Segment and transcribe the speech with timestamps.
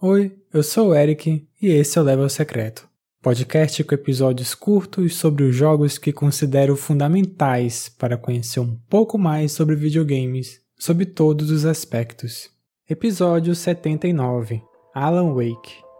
[0.00, 2.88] Oi, eu sou o Eric e esse é o Level Secreto,
[3.22, 9.52] podcast com episódios curtos sobre os jogos que considero fundamentais para conhecer um pouco mais
[9.52, 12.50] sobre videogames, sob todos os aspectos.
[12.90, 14.60] Episódio 79
[14.92, 15.91] Alan Wake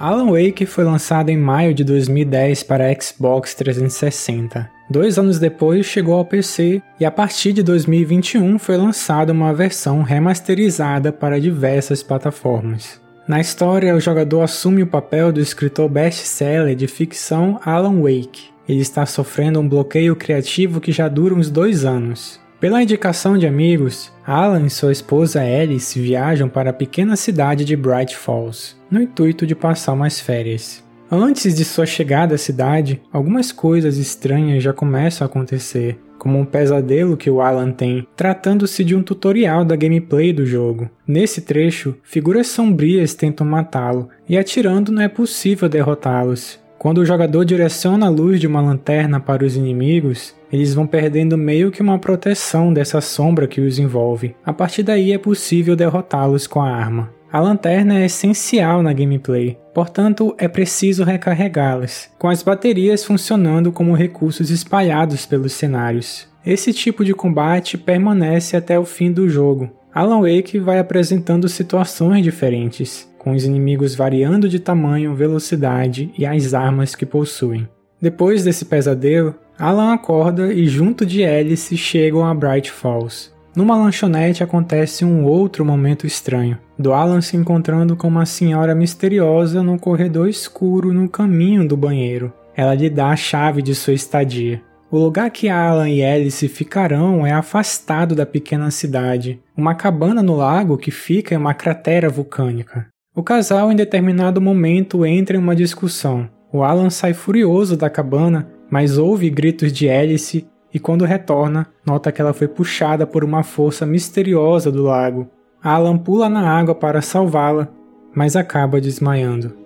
[0.00, 4.70] Alan Wake foi lançado em maio de 2010 para Xbox 360.
[4.88, 10.00] Dois anos depois chegou ao PC e a partir de 2021 foi lançada uma versão
[10.00, 12.98] remasterizada para diversas plataformas.
[13.28, 18.48] Na história, o jogador assume o papel do escritor best-seller de ficção Alan Wake.
[18.66, 22.40] Ele está sofrendo um bloqueio criativo que já dura uns dois anos.
[22.58, 27.74] Pela indicação de amigos, Alan e sua esposa Alice viajam para a pequena cidade de
[27.74, 30.84] Bright Falls, no intuito de passar umas férias.
[31.10, 36.44] Antes de sua chegada à cidade, algumas coisas estranhas já começam a acontecer, como um
[36.44, 40.88] pesadelo que o Alan tem, tratando-se de um tutorial da gameplay do jogo.
[41.04, 46.56] Nesse trecho, figuras sombrias tentam matá-lo, e atirando não é possível derrotá-los.
[46.78, 51.38] Quando o jogador direciona a luz de uma lanterna para os inimigos, eles vão perdendo
[51.38, 54.34] meio que uma proteção dessa sombra que os envolve.
[54.44, 57.10] A partir daí é possível derrotá-los com a arma.
[57.32, 63.94] A lanterna é essencial na gameplay, portanto é preciso recarregá-las, com as baterias funcionando como
[63.94, 66.28] recursos espalhados pelos cenários.
[66.44, 69.70] Esse tipo de combate permanece até o fim do jogo.
[69.94, 76.54] Alan Wake vai apresentando situações diferentes, com os inimigos variando de tamanho, velocidade e as
[76.54, 77.68] armas que possuem.
[78.00, 83.30] Depois desse pesadelo, Alan acorda e junto de Alice chegam a Bright Falls.
[83.54, 89.62] Numa lanchonete acontece um outro momento estranho, do Alan se encontrando com uma senhora misteriosa
[89.62, 92.32] num corredor escuro no caminho do banheiro.
[92.56, 94.62] Ela lhe dá a chave de sua estadia.
[94.90, 100.36] O lugar que Alan e Alice ficarão é afastado da pequena cidade, uma cabana no
[100.36, 102.86] lago que fica em uma cratera vulcânica.
[103.14, 106.30] O casal, em determinado momento, entra em uma discussão.
[106.50, 112.12] O Alan sai furioso da cabana mas ouve gritos de Alice e quando retorna, nota
[112.12, 115.28] que ela foi puxada por uma força misteriosa do lago.
[115.62, 117.68] Alan pula na água para salvá-la,
[118.14, 119.58] mas acaba desmaiando.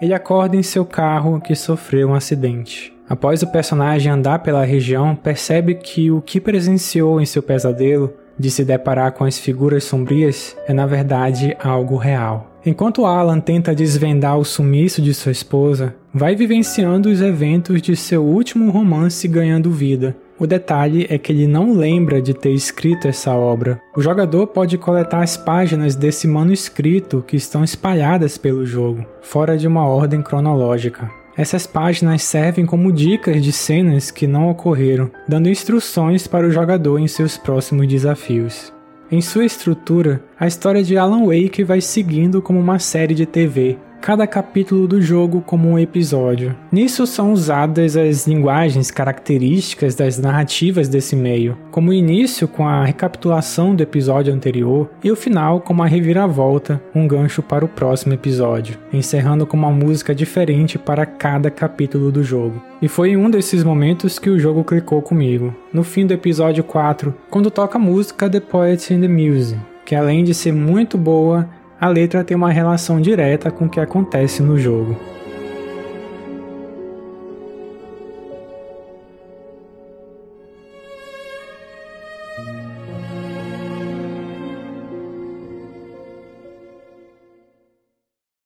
[0.00, 2.92] Ele acorda em seu carro que sofreu um acidente.
[3.08, 8.50] Após o personagem andar pela região, percebe que o que presenciou em seu pesadelo de
[8.50, 12.50] se deparar com as figuras sombrias é na verdade algo real.
[12.66, 18.24] Enquanto Alan tenta desvendar o sumiço de sua esposa, vai vivenciando os eventos de seu
[18.24, 20.16] último romance ganhando vida.
[20.40, 23.80] O detalhe é que ele não lembra de ter escrito essa obra.
[23.96, 29.68] O jogador pode coletar as páginas desse manuscrito que estão espalhadas pelo jogo, fora de
[29.68, 31.21] uma ordem cronológica.
[31.36, 36.98] Essas páginas servem como dicas de cenas que não ocorreram, dando instruções para o jogador
[36.98, 38.72] em seus próximos desafios.
[39.10, 43.78] Em sua estrutura, a história de Alan Wake vai seguindo como uma série de TV,
[44.02, 46.56] cada capítulo do jogo como um episódio.
[46.72, 52.84] Nisso são usadas as linguagens características das narrativas desse meio, como o início com a
[52.84, 58.12] recapitulação do episódio anterior e o final com uma reviravolta, um gancho para o próximo
[58.12, 62.60] episódio, encerrando com uma música diferente para cada capítulo do jogo.
[62.82, 65.54] E foi em um desses momentos que o jogo clicou comigo.
[65.72, 69.94] No fim do episódio 4, quando toca a música The Poet in the Music, que
[69.94, 71.48] além de ser muito boa,
[71.82, 74.96] a letra tem uma relação direta com o que acontece no jogo.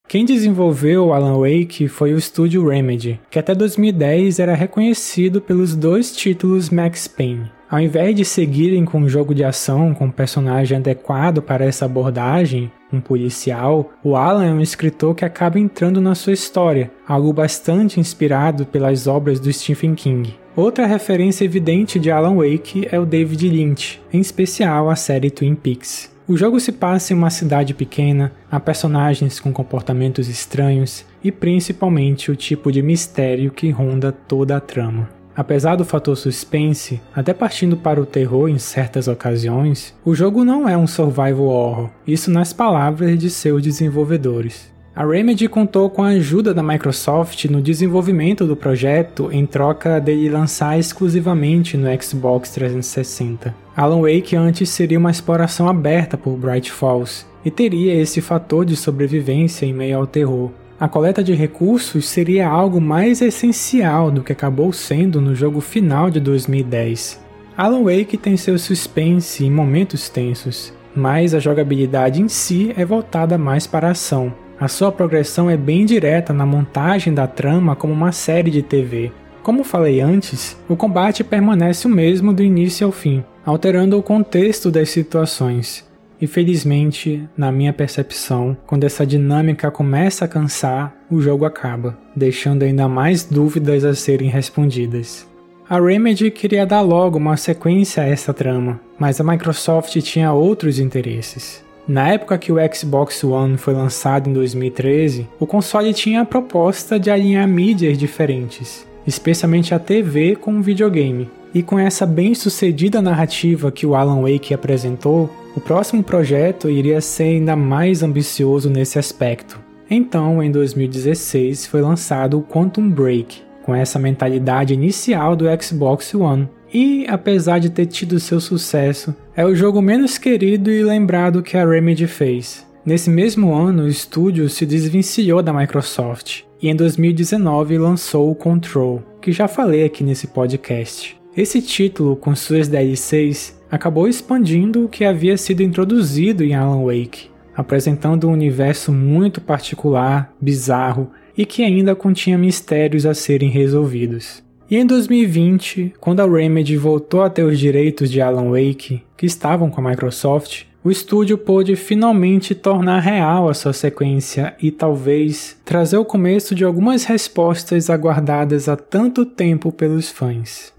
[0.07, 6.11] Quem desenvolveu Alan Wake foi o estúdio Remedy, que até 2010 era reconhecido pelos dois
[6.15, 7.51] títulos Max Payne.
[7.69, 11.85] Ao invés de seguirem com um jogo de ação com um personagem adequado para essa
[11.85, 17.33] abordagem, um policial, o Alan é um escritor que acaba entrando na sua história, algo
[17.33, 20.35] bastante inspirado pelas obras do Stephen King.
[20.55, 25.53] Outra referência evidente de Alan Wake é o David Lynch, em especial a série Twin
[25.53, 26.09] Peaks.
[26.27, 32.29] O jogo se passa em uma cidade pequena, há personagens com comportamentos estranhos e principalmente
[32.31, 35.16] o tipo de mistério que ronda toda a trama.
[35.37, 40.67] Apesar do fator suspense, até partindo para o terror em certas ocasiões, o jogo não
[40.67, 44.75] é um survival horror, isso nas palavras de seus desenvolvedores.
[44.95, 50.27] A Remedy contou com a ajuda da Microsoft no desenvolvimento do projeto em troca dele
[50.27, 53.53] lançar exclusivamente no Xbox 360.
[53.75, 58.75] Alan Wake antes seria uma exploração aberta por Bright Falls e teria esse fator de
[58.75, 64.31] sobrevivência em meio ao terror, a coleta de recursos seria algo mais essencial do que
[64.31, 67.19] acabou sendo no jogo final de 2010.
[67.57, 73.37] Alan Wake tem seu suspense em momentos tensos, mas a jogabilidade em si é voltada
[73.37, 74.31] mais para a ação.
[74.59, 79.11] A sua progressão é bem direta na montagem da trama como uma série de TV.
[79.41, 84.69] Como falei antes, o combate permanece o mesmo do início ao fim, alterando o contexto
[84.69, 85.86] das situações.
[86.21, 92.87] Infelizmente, na minha percepção, quando essa dinâmica começa a cansar, o jogo acaba, deixando ainda
[92.87, 95.27] mais dúvidas a serem respondidas.
[95.69, 100.79] A Remedy queria dar logo uma sequência a essa trama, mas a Microsoft tinha outros
[100.79, 101.63] interesses.
[101.87, 106.99] Na época que o Xbox One foi lançado em 2013, o console tinha a proposta
[106.99, 111.29] de alinhar mídias diferentes, especialmente a TV com o videogame.
[111.53, 117.23] E com essa bem-sucedida narrativa que o Alan Wake apresentou, o próximo projeto iria ser
[117.23, 119.59] ainda mais ambicioso nesse aspecto.
[119.89, 126.47] Então, em 2016, foi lançado o Quantum Break, com essa mentalidade inicial do Xbox One.
[126.71, 131.57] E, apesar de ter tido seu sucesso, é o jogo menos querido e lembrado que
[131.57, 132.63] a Remedy fez.
[132.85, 139.01] Nesse mesmo ano, o estúdio se desvencilhou da Microsoft e em 2019 lançou o Control,
[139.19, 141.19] que já falei aqui nesse podcast.
[141.35, 147.29] Esse título, com suas DLCs, acabou expandindo o que havia sido introduzido em Alan Wake,
[147.55, 154.43] apresentando um universo muito particular, bizarro e que ainda continha mistérios a serem resolvidos.
[154.69, 159.25] E em 2020, quando a Remedy voltou a ter os direitos de Alan Wake, que
[159.25, 165.57] estavam com a Microsoft, o estúdio pôde finalmente tornar real a sua sequência e talvez
[165.65, 170.73] trazer o começo de algumas respostas aguardadas há tanto tempo pelos fãs.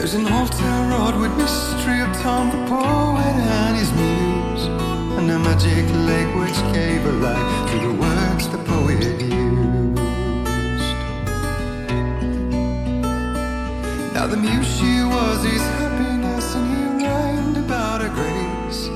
[0.00, 4.64] There's an old town road with mystery of Tom the poet and his muse,
[5.18, 10.00] and a magic lake which gave a light to the words the poet used.
[14.14, 18.86] Now the muse she was his happiness, and he rhymed about her grace,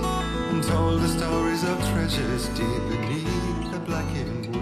[0.49, 4.54] and told the stories of treasures deep beneath the blackened.